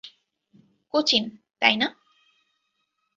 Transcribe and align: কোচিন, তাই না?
কোচিন, 0.93 1.23
তাই 1.61 1.75
না? 1.75 1.87